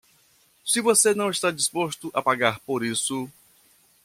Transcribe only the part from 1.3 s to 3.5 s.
disposto a pagar por isso